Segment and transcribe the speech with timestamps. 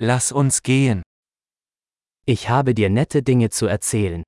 [0.00, 1.02] Lass uns gehen.
[2.24, 4.22] Ich habe dir nette Dinge zu erzählen.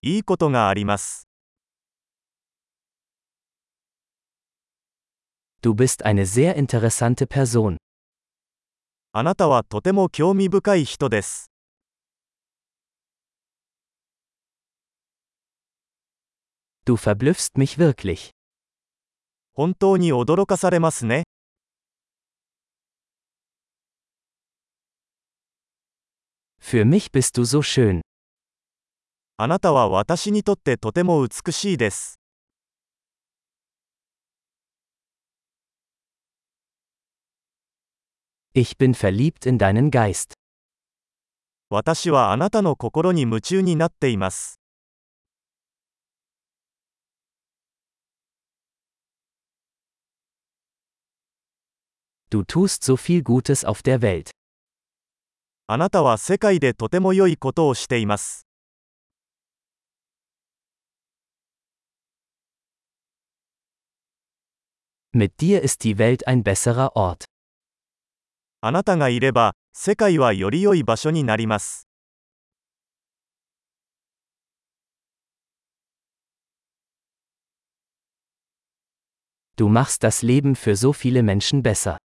[0.00, 1.28] いいことがあります。
[5.60, 7.76] Du bist eine sehr interessante Person.
[9.12, 11.50] あなたはとても興味深い人です。
[16.86, 18.30] Du verblüffst mich wirklich.
[19.52, 21.24] 本当に驚かされますね。
[26.69, 28.01] Für mich bist du so schön.
[29.37, 32.19] あなたは私にとってとても美しいです。
[38.53, 40.33] Ich bin verliebt in deinen Geist.
[41.69, 44.61] 私はあなたの心に夢中になっています。
[52.29, 54.31] Du tust so viel Gutes auf der Welt.
[55.72, 58.44] あなたは世界でとても良いことをしています。
[65.14, 67.26] Mit dir ist die Welt ein besserer Ort.
[68.60, 71.86] あなたがいれば、世界はより良い場所になります。
[79.56, 81.98] Du machst das Leben für so viele Menschen besser.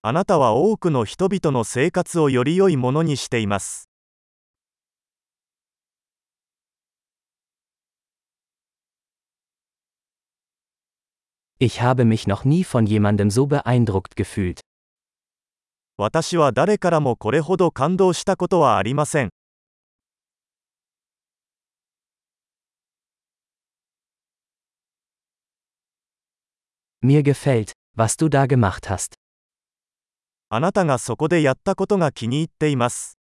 [0.00, 3.88] あなたは多くの人々の生活をより良いものにしています。
[11.58, 14.60] Ich habe mich noch nie von jemandem so beeindruckt gefühlt.
[15.96, 19.30] 私は誰からもこれほど感動したことはありません。
[27.02, 29.27] Mir gefällt, was du da gemacht hast.
[30.50, 33.18] あなたがそこでやったことが気に入っています。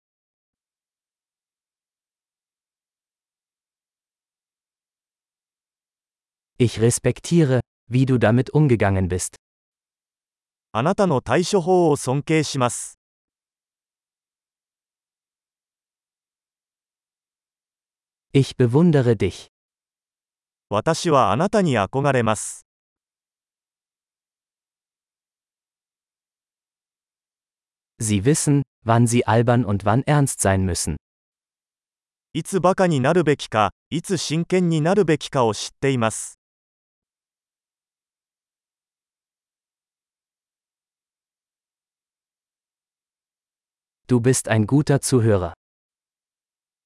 [6.59, 9.36] Ich respektiere, wie du damit umgegangen bist.
[10.73, 12.98] あなたの対処法を尊敬します。
[18.33, 19.48] Ich bewundere dich.
[20.70, 22.70] 私はあなたに憧れます。
[27.99, 30.98] Sie wissen, wann sie albern und wann ernst sein müssen.
[32.33, 36.38] いつバカになるべきか、いつ真剣になるべきかを知っています。
[44.08, 45.54] Du bist ein guter Zuhörer.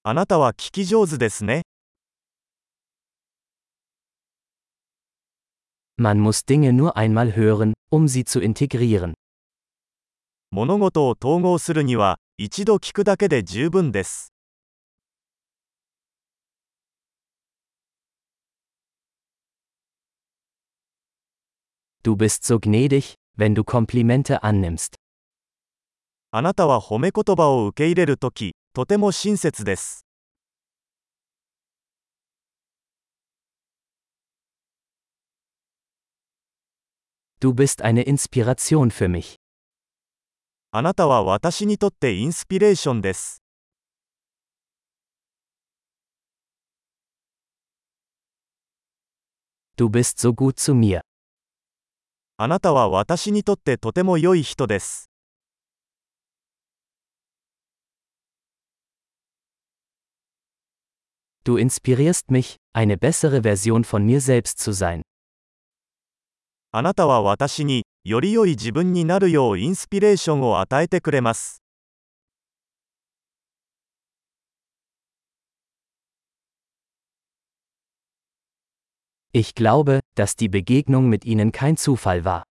[0.04, 1.64] あなたは聞き上手ですね。
[5.98, 9.16] Man muss Dinge nur einmal hören, um sie zu integrieren.
[10.55, 14.33] 物事を統合するには、一度聞くだけで十分です。
[22.05, 24.95] Du bist so gnädig, wenn du Komplimente annimmst.
[26.31, 30.07] あなたは褒め言葉を受け入れるとき、とても親切です。
[37.41, 39.44] Du bist eine Inspiration für mich.
[40.77, 43.45] あなたは私にとってインスピレーションです。
[49.77, 51.03] Du bist so gut zu mir.
[52.39, 55.09] あなたは私にとってとても良い人です。
[61.45, 65.03] Du inspirierst mich, eine bessere Version von mir selbst zu sein.
[66.77, 71.63] あなたは私に、より良い自分になるようインスピレーションを与えてくれます。
[79.33, 82.43] Ich glaube, dass die Begegnung mit ihnen kein Zufall war.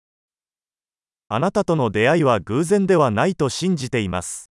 [1.27, 4.52] あなたとの出会いは偶然ではないと信じています。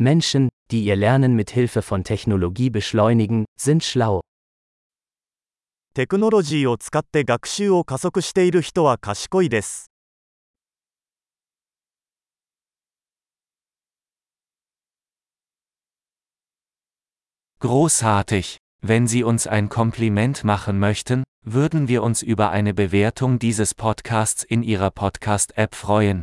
[0.00, 4.22] Menschen, die ihr Lernen mit Hilfe von Technologie beschleunigen, sind schlau.
[5.92, 9.90] テクノロジーを使って学習を加速している人は賢いです。
[17.60, 18.56] Großartig!
[18.80, 24.44] Wenn Sie uns ein Kompliment machen möchten, würden wir uns über eine Bewertung dieses Podcasts
[24.44, 26.22] in Ihrer Podcast-App freuen.